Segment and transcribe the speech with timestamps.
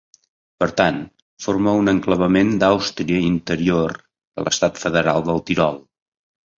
[0.61, 0.97] Per tant,
[1.47, 5.83] forma un exclavament d'Àustria Interior de l'estat federal del Tirol.